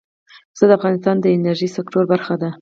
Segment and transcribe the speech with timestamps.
[0.53, 2.49] پسه د افغانستان د انرژۍ سکتور برخه ده.